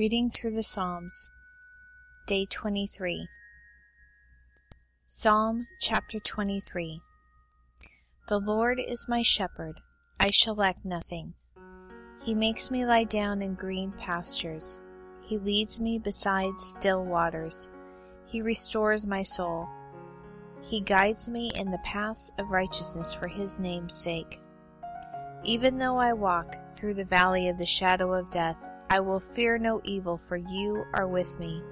Reading 0.00 0.30
through 0.30 0.52
the 0.52 0.62
Psalms, 0.62 1.30
Day 2.26 2.46
23. 2.46 3.28
Psalm 5.04 5.66
chapter 5.78 6.18
23. 6.18 7.02
The 8.26 8.38
Lord 8.38 8.80
is 8.80 9.10
my 9.10 9.20
shepherd, 9.20 9.74
I 10.18 10.30
shall 10.30 10.54
lack 10.54 10.86
nothing. 10.86 11.34
He 12.22 12.32
makes 12.32 12.70
me 12.70 12.86
lie 12.86 13.04
down 13.04 13.42
in 13.42 13.52
green 13.52 13.92
pastures. 13.92 14.80
He 15.20 15.36
leads 15.36 15.78
me 15.78 15.98
beside 15.98 16.58
still 16.58 17.04
waters. 17.04 17.70
He 18.24 18.40
restores 18.40 19.06
my 19.06 19.22
soul. 19.22 19.68
He 20.62 20.80
guides 20.80 21.28
me 21.28 21.52
in 21.54 21.70
the 21.70 21.82
paths 21.84 22.32
of 22.38 22.52
righteousness 22.52 23.12
for 23.12 23.28
his 23.28 23.60
name's 23.60 23.92
sake. 23.92 24.40
Even 25.44 25.76
though 25.76 25.98
I 25.98 26.14
walk 26.14 26.56
through 26.72 26.94
the 26.94 27.04
valley 27.04 27.48
of 27.48 27.58
the 27.58 27.66
shadow 27.66 28.14
of 28.14 28.30
death, 28.30 28.66
I 28.90 28.98
will 28.98 29.20
fear 29.20 29.56
no 29.56 29.80
evil, 29.84 30.18
for 30.18 30.36
you 30.36 30.84
are 30.94 31.06
with 31.06 31.38
me. 31.38 31.62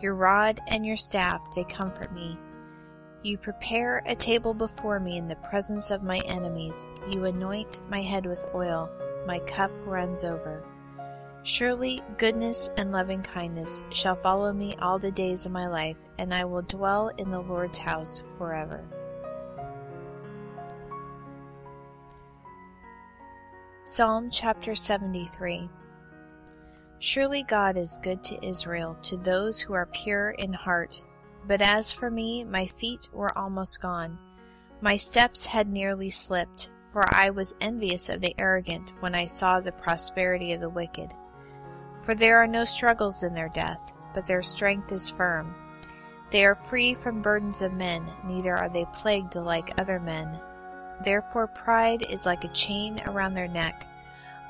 Your 0.00 0.14
rod 0.14 0.58
and 0.68 0.84
your 0.84 0.96
staff, 0.96 1.44
they 1.54 1.64
comfort 1.64 2.10
me. 2.14 2.38
You 3.22 3.36
prepare 3.36 4.02
a 4.06 4.14
table 4.14 4.54
before 4.54 4.98
me 4.98 5.18
in 5.18 5.28
the 5.28 5.36
presence 5.36 5.90
of 5.90 6.02
my 6.04 6.18
enemies. 6.20 6.86
You 7.10 7.26
anoint 7.26 7.82
my 7.90 8.00
head 8.00 8.24
with 8.24 8.46
oil. 8.54 8.90
My 9.26 9.40
cup 9.40 9.70
runs 9.84 10.24
over. 10.24 10.64
Surely 11.42 12.00
goodness 12.16 12.70
and 12.78 12.90
loving 12.90 13.22
kindness 13.22 13.84
shall 13.92 14.16
follow 14.16 14.50
me 14.54 14.74
all 14.76 14.98
the 14.98 15.12
days 15.12 15.44
of 15.44 15.52
my 15.52 15.66
life, 15.66 16.02
and 16.16 16.32
I 16.32 16.46
will 16.46 16.62
dwell 16.62 17.08
in 17.18 17.30
the 17.30 17.40
Lord's 17.40 17.76
house 17.76 18.24
forever. 18.38 18.82
Psalm 23.84 24.30
chapter 24.30 24.74
73 24.74 25.68
Surely 27.04 27.42
God 27.42 27.76
is 27.76 27.98
good 28.02 28.24
to 28.24 28.42
Israel, 28.42 28.96
to 29.02 29.18
those 29.18 29.60
who 29.60 29.74
are 29.74 29.84
pure 29.84 30.30
in 30.30 30.54
heart. 30.54 31.02
But 31.46 31.60
as 31.60 31.92
for 31.92 32.10
me, 32.10 32.44
my 32.44 32.64
feet 32.64 33.10
were 33.12 33.36
almost 33.36 33.82
gone. 33.82 34.18
My 34.80 34.96
steps 34.96 35.44
had 35.44 35.68
nearly 35.68 36.08
slipped, 36.08 36.70
for 36.82 37.04
I 37.14 37.28
was 37.28 37.56
envious 37.60 38.08
of 38.08 38.22
the 38.22 38.34
arrogant 38.38 38.94
when 39.00 39.14
I 39.14 39.26
saw 39.26 39.60
the 39.60 39.70
prosperity 39.70 40.54
of 40.54 40.62
the 40.62 40.70
wicked. 40.70 41.12
For 42.00 42.14
there 42.14 42.38
are 42.38 42.46
no 42.46 42.64
struggles 42.64 43.22
in 43.22 43.34
their 43.34 43.50
death, 43.50 43.94
but 44.14 44.24
their 44.24 44.42
strength 44.42 44.90
is 44.90 45.10
firm. 45.10 45.54
They 46.30 46.46
are 46.46 46.54
free 46.54 46.94
from 46.94 47.20
burdens 47.20 47.60
of 47.60 47.74
men, 47.74 48.10
neither 48.26 48.56
are 48.56 48.70
they 48.70 48.86
plagued 48.94 49.34
like 49.34 49.78
other 49.78 50.00
men. 50.00 50.40
Therefore 51.04 51.48
pride 51.48 52.06
is 52.08 52.24
like 52.24 52.44
a 52.44 52.54
chain 52.54 53.02
around 53.04 53.34
their 53.34 53.46
neck 53.46 53.86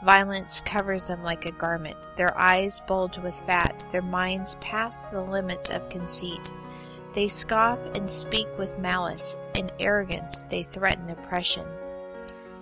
Violence 0.03 0.61
covers 0.61 1.09
them 1.09 1.23
like 1.23 1.47
a 1.47 1.53
garment. 1.53 1.97
Their 2.17 2.37
eyes 2.39 2.83
bulge 2.87 3.19
with 3.19 3.35
fat. 3.35 3.83
Their 3.91 4.03
minds 4.03 4.57
pass 4.61 5.07
the 5.07 5.23
limits 5.23 5.71
of 5.71 5.89
conceit. 5.89 6.53
They 7.15 7.29
scoff 7.29 7.87
and 7.95 8.11
speak 8.11 8.49
with 8.59 8.79
malice. 8.79 9.37
In 9.55 9.71
arrogance 9.79 10.43
they 10.43 10.63
threaten 10.63 11.11
oppression. 11.11 11.67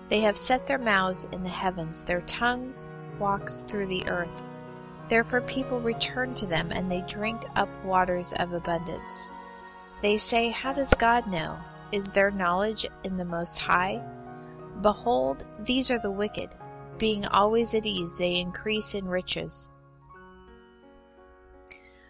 They 0.09 0.21
have 0.21 0.37
set 0.37 0.67
their 0.67 0.77
mouths 0.77 1.27
in 1.31 1.43
the 1.43 1.49
heavens. 1.49 2.03
Their 2.03 2.21
tongues 2.21 2.85
walks 3.19 3.63
through 3.63 3.87
the 3.87 4.07
earth. 4.07 4.43
Therefore 5.09 5.41
people 5.41 5.79
return 5.79 6.33
to 6.35 6.45
them, 6.45 6.69
and 6.71 6.89
they 6.89 7.01
drink 7.01 7.43
up 7.55 7.69
waters 7.83 8.31
of 8.33 8.53
abundance. 8.53 9.27
They 10.01 10.17
say, 10.17 10.49
How 10.49 10.71
does 10.71 10.93
God 10.93 11.27
know? 11.27 11.57
Is 11.91 12.11
there 12.11 12.31
knowledge 12.31 12.85
in 13.03 13.17
the 13.17 13.25
Most 13.25 13.59
High? 13.59 14.03
Behold, 14.81 15.45
these 15.59 15.91
are 15.91 15.99
the 15.99 16.11
wicked 16.11 16.49
being 16.97 17.25
always 17.27 17.73
at 17.73 17.85
ease, 17.85 18.17
they 18.17 18.35
increase 18.35 18.95
in 18.95 19.05
riches. 19.07 19.69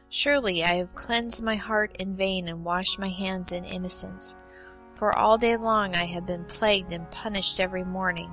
Surely 0.09 0.63
I 0.63 0.73
have 0.75 0.93
cleansed 0.93 1.41
my 1.41 1.55
heart 1.55 1.95
in 1.97 2.15
vain 2.15 2.47
and 2.47 2.63
washed 2.63 2.99
my 2.99 3.09
hands 3.09 3.51
in 3.51 3.65
innocence. 3.65 4.37
For 4.91 5.17
all 5.17 5.37
day 5.37 5.57
long 5.57 5.95
I 5.95 6.05
have 6.05 6.27
been 6.27 6.45
plagued 6.45 6.91
and 6.91 7.09
punished 7.09 7.59
every 7.59 7.83
morning. 7.83 8.29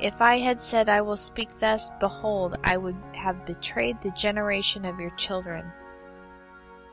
If 0.00 0.22
I 0.22 0.38
had 0.38 0.60
said, 0.60 0.88
I 0.88 1.00
will 1.00 1.16
speak 1.16 1.58
thus, 1.58 1.90
behold, 1.98 2.56
I 2.62 2.76
would 2.76 2.96
have 3.14 3.46
betrayed 3.46 4.00
the 4.00 4.10
generation 4.12 4.84
of 4.84 5.00
your 5.00 5.10
children. 5.10 5.70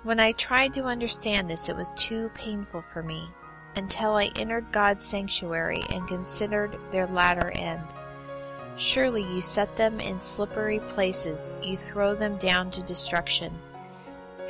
When 0.03 0.19
I 0.19 0.31
tried 0.31 0.73
to 0.73 0.85
understand 0.85 1.50
this, 1.50 1.69
it 1.69 1.75
was 1.75 1.94
too 1.94 2.29
painful 2.34 2.81
for 2.81 3.03
me, 3.03 3.28
until 3.75 4.16
I 4.16 4.31
entered 4.35 4.72
God's 4.72 5.03
sanctuary 5.03 5.84
and 5.90 6.07
considered 6.07 6.78
their 6.91 7.07
latter 7.07 7.51
end. 7.51 7.84
Surely 8.79 9.23
you 9.23 9.41
set 9.41 9.75
them 9.75 10.00
in 10.00 10.17
slippery 10.17 10.79
places, 10.88 11.51
you 11.62 11.75
throw 11.75 12.16
them 12.16 12.38
down 12.38 12.72
to 12.72 12.81
destruction. 12.81 13.53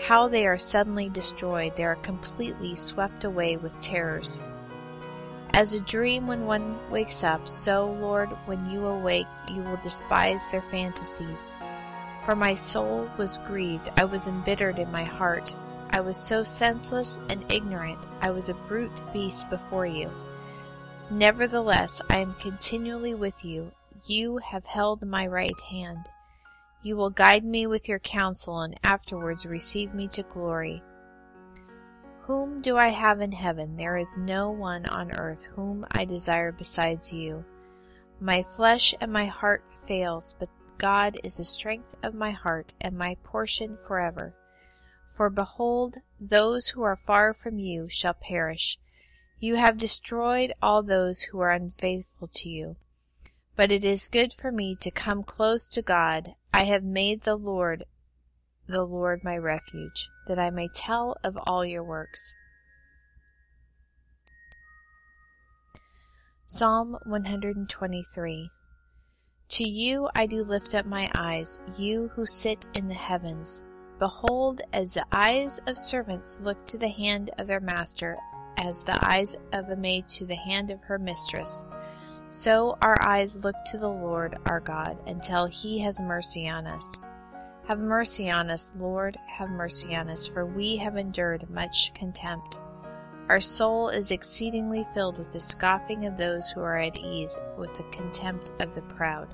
How 0.01 0.28
they 0.28 0.45
are 0.45 0.57
suddenly 0.57 1.09
destroyed, 1.09 1.75
they 1.75 1.84
are 1.84 1.95
completely 1.95 2.75
swept 2.75 3.23
away 3.23 3.57
with 3.57 3.79
terrors. 3.81 4.44
As 5.53 5.73
a 5.73 5.81
dream 5.81 6.28
when 6.28 6.45
one 6.45 6.78
wakes 6.91 7.23
up, 7.23 7.47
so, 7.47 7.91
Lord, 8.00 8.29
when 8.45 8.69
you 8.69 8.85
awake, 8.85 9.25
you 9.51 9.63
will 9.63 9.79
despise 9.81 10.47
their 10.51 10.61
fantasies. 10.61 11.51
For 12.23 12.35
my 12.35 12.53
soul 12.53 13.09
was 13.17 13.40
grieved, 13.40 13.90
I 13.97 14.06
was 14.06 14.28
embittered 14.28 14.78
in 14.78 14.91
my 14.91 15.03
heart. 15.06 15.56
I 15.90 16.01
was 16.01 16.17
so 16.17 16.44
senseless 16.44 17.19
and 17.29 17.51
ignorant, 17.51 18.00
I 18.22 18.29
was 18.29 18.50
a 18.50 18.53
brute 18.53 19.01
beast 19.11 19.50
before 19.50 19.88
you. 19.88 20.11
Nevertheless, 21.09 22.00
I 22.11 22.19
am 22.19 22.34
continually 22.35 23.16
with 23.16 23.44
you, 23.44 23.72
you 24.07 24.37
have 24.37 24.65
held 24.65 25.05
my 25.05 25.25
right 25.27 25.59
hand. 25.69 26.05
You 26.81 26.95
will 26.95 27.09
guide 27.09 27.43
me 27.43 27.67
with 27.67 27.89
your 27.89 27.99
counsel, 27.99 28.61
and 28.61 28.79
afterwards 28.83 29.45
receive 29.45 29.93
me 29.93 30.07
to 30.09 30.23
glory. 30.23 30.81
Whom 32.21 32.61
do 32.61 32.77
I 32.77 32.89
have 32.89 33.21
in 33.21 33.31
heaven? 33.31 33.75
There 33.75 33.97
is 33.97 34.17
no 34.17 34.51
one 34.51 34.85
on 34.85 35.11
earth 35.11 35.45
whom 35.45 35.85
I 35.91 36.05
desire 36.05 36.51
besides 36.51 37.11
you. 37.11 37.43
My 38.19 38.43
flesh 38.43 38.93
and 39.01 39.11
my 39.11 39.25
heart 39.25 39.63
fails, 39.75 40.35
but 40.39 40.49
God 40.77 41.17
is 41.23 41.37
the 41.37 41.43
strength 41.43 41.95
of 42.03 42.13
my 42.13 42.31
heart 42.31 42.73
and 42.79 42.97
my 42.97 43.17
portion 43.23 43.75
forever. 43.75 44.35
For 45.07 45.29
behold, 45.29 45.97
those 46.19 46.69
who 46.69 46.83
are 46.83 46.95
far 46.95 47.33
from 47.33 47.59
you 47.59 47.89
shall 47.89 48.13
perish. 48.13 48.77
You 49.39 49.55
have 49.55 49.77
destroyed 49.77 50.53
all 50.61 50.83
those 50.83 51.23
who 51.23 51.39
are 51.39 51.51
unfaithful 51.51 52.29
to 52.35 52.49
you. 52.49 52.75
But 53.59 53.74
it 53.74 53.84
is 53.84 54.08
good 54.08 54.31
for 54.31 54.53
me 54.53 54.78
to 54.80 54.90
come 54.90 55.22
close 55.22 55.68
to 55.68 55.81
God. 55.81 56.34
I 56.53 56.64
have 56.64 56.81
made 56.81 57.24
the 57.24 57.36
Lord, 57.36 57.84
the 58.68 58.86
Lord 58.86 59.22
my 59.22 59.36
refuge, 59.36 60.08
that 60.28 60.40
I 60.40 60.50
may 60.50 60.70
tell 60.70 61.18
of 61.25 61.38
all 61.46 61.66
your 61.66 61.84
works. 61.84 62.34
Psalm 66.46 66.97
123 67.06 68.50
To 69.50 69.68
you 69.68 70.09
I 70.16 70.26
do 70.26 70.41
lift 70.41 70.74
up 70.74 70.86
my 70.86 71.12
eyes, 71.14 71.59
you 71.78 72.12
who 72.16 72.26
sit 72.26 72.66
in 72.76 72.88
the 72.88 72.94
heavens. 72.94 73.66
Behold, 74.00 74.62
as 74.72 74.94
the 74.94 75.06
eyes 75.12 75.59
of 75.68 75.78
servants 75.78 76.40
look 76.40 76.66
to 76.68 76.78
the 76.78 76.88
hand 76.88 77.31
of 77.38 77.47
their 77.47 77.59
master, 77.59 78.16
as 78.56 78.86
the 78.86 78.97
eyes 79.06 79.36
of 79.52 79.68
a 79.68 79.76
maid 79.76 80.08
to 80.08 80.26
the 80.26 80.36
hand 80.36 80.72
of 80.72 80.81
her 80.84 80.97
mistress, 80.97 81.66
so 82.29 82.78
our 82.81 83.01
eyes 83.01 83.44
look 83.44 83.56
to 83.66 83.78
the 83.78 83.90
Lord 83.90 84.38
our 84.45 84.59
God 84.59 84.97
until 85.07 85.47
he 85.47 85.79
has 85.79 86.00
mercy 86.00 86.47
on 86.47 86.67
us. 86.67 87.00
Have 87.67 87.79
mercy 87.79 88.29
on 88.29 88.50
us, 88.50 88.73
Lord, 88.78 89.17
have 89.28 89.50
mercy 89.51 89.95
on 89.95 90.09
us, 90.09 90.28
for 90.28 90.45
we 90.45 90.78
have 90.78 90.95
endured 90.95 91.50
much 91.50 91.91
contempt. 91.95 92.62
Our 93.29 93.40
soul 93.40 93.90
is 93.90 94.12
exceedingly 94.12 94.85
filled 94.94 95.17
with 95.17 95.34
the 95.34 95.41
scoffing 95.41 96.06
of 96.06 96.17
those 96.17 96.50
who 96.51 96.62
are 96.62 96.78
at 96.78 96.97
ease, 96.97 97.40
with 97.57 97.75
the 97.78 97.84
contempt 97.91 98.53
of 98.59 98.73
the 98.73 98.81
proud. 98.81 99.28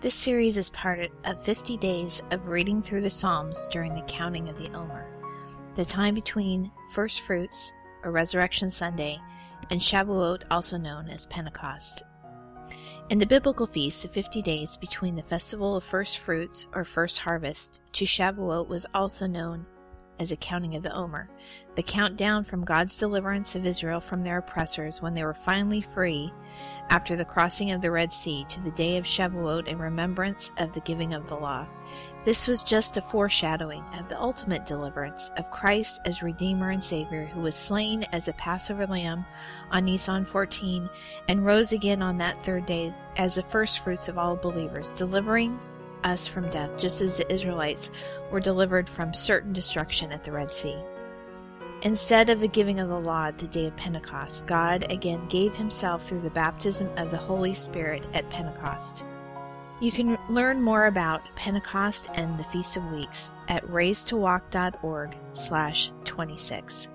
This 0.00 0.14
series 0.14 0.58
is 0.58 0.68
part 0.70 1.10
of 1.24 1.44
50 1.44 1.78
days 1.78 2.22
of 2.30 2.48
reading 2.48 2.82
through 2.82 3.00
the 3.00 3.10
Psalms 3.10 3.66
during 3.70 3.94
the 3.94 4.02
counting 4.02 4.50
of 4.50 4.58
the 4.58 4.70
Omer 4.74 5.14
the 5.76 5.84
time 5.84 6.14
between 6.14 6.70
First 6.92 7.22
Fruits, 7.22 7.72
or 8.02 8.10
Resurrection 8.10 8.70
Sunday, 8.70 9.18
and 9.70 9.80
Shavuot, 9.80 10.42
also 10.50 10.76
known 10.76 11.08
as 11.08 11.26
Pentecost. 11.26 12.02
In 13.10 13.18
the 13.18 13.26
biblical 13.26 13.66
feast, 13.66 14.02
the 14.02 14.08
50 14.08 14.40
days 14.42 14.76
between 14.76 15.14
the 15.14 15.22
festival 15.22 15.76
of 15.76 15.84
first 15.84 16.18
fruits, 16.18 16.66
or 16.74 16.84
first 16.84 17.18
harvest, 17.18 17.80
to 17.92 18.04
Shavuot 18.04 18.68
was 18.68 18.86
also 18.94 19.26
known 19.26 19.66
as 20.18 20.32
a 20.32 20.36
counting 20.36 20.76
of 20.76 20.82
the 20.82 20.94
Omer, 20.94 21.28
the 21.76 21.82
countdown 21.82 22.44
from 22.44 22.64
God's 22.64 22.96
deliverance 22.96 23.54
of 23.54 23.66
Israel 23.66 24.00
from 24.00 24.22
their 24.22 24.38
oppressors 24.38 25.02
when 25.02 25.14
they 25.14 25.24
were 25.24 25.36
finally 25.44 25.84
free 25.94 26.32
after 26.90 27.16
the 27.16 27.24
crossing 27.24 27.70
of 27.70 27.80
the 27.80 27.90
Red 27.90 28.12
Sea 28.12 28.44
to 28.48 28.60
the 28.60 28.70
day 28.72 28.96
of 28.96 29.04
Shavuot 29.04 29.66
in 29.66 29.78
remembrance 29.78 30.52
of 30.58 30.72
the 30.72 30.80
giving 30.80 31.14
of 31.14 31.28
the 31.28 31.34
law. 31.34 31.66
This 32.24 32.48
was 32.48 32.62
just 32.62 32.96
a 32.96 33.02
foreshadowing 33.02 33.84
of 33.98 34.08
the 34.08 34.18
ultimate 34.20 34.64
deliverance 34.64 35.30
of 35.36 35.50
Christ 35.50 36.00
as 36.04 36.22
Redeemer 36.22 36.70
and 36.70 36.82
Savior, 36.82 37.26
who 37.26 37.40
was 37.40 37.54
slain 37.54 38.04
as 38.12 38.28
a 38.28 38.32
Passover 38.34 38.86
lamb 38.86 39.26
on 39.70 39.84
Nisan 39.84 40.24
14 40.24 40.88
and 41.28 41.44
rose 41.44 41.72
again 41.72 42.02
on 42.02 42.18
that 42.18 42.42
third 42.44 42.66
day 42.66 42.94
as 43.16 43.34
the 43.34 43.42
firstfruits 43.42 44.08
of 44.08 44.16
all 44.16 44.36
believers, 44.36 44.92
delivering 44.92 45.58
us 46.04 46.26
from 46.26 46.50
death, 46.50 46.76
just 46.78 47.00
as 47.00 47.16
the 47.16 47.32
Israelites 47.32 47.90
were 48.30 48.40
delivered 48.40 48.88
from 48.88 49.14
certain 49.14 49.52
destruction 49.52 50.12
at 50.12 50.24
the 50.24 50.32
Red 50.32 50.50
Sea. 50.50 50.76
Instead 51.82 52.30
of 52.30 52.40
the 52.40 52.48
giving 52.48 52.80
of 52.80 52.88
the 52.88 52.98
law 52.98 53.26
at 53.26 53.38
the 53.38 53.46
day 53.46 53.66
of 53.66 53.76
Pentecost, 53.76 54.46
God 54.46 54.90
again 54.90 55.28
gave 55.28 55.54
himself 55.54 56.08
through 56.08 56.22
the 56.22 56.30
baptism 56.30 56.88
of 56.96 57.10
the 57.10 57.18
Holy 57.18 57.52
Spirit 57.52 58.04
at 58.14 58.28
Pentecost. 58.30 59.04
You 59.80 59.92
can 59.92 60.16
learn 60.30 60.62
more 60.62 60.86
about 60.86 61.28
Pentecost 61.36 62.08
and 62.14 62.38
the 62.38 62.44
Feast 62.44 62.76
of 62.76 62.90
Weeks 62.90 63.32
at 63.48 63.66
raisetowalk.org 63.66 65.16
slash 65.34 65.90
26. 66.04 66.88